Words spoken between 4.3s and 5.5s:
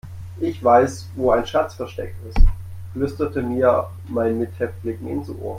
Mithäftling ins Ohr.